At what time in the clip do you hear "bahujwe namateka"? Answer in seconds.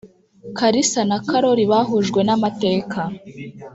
1.71-2.99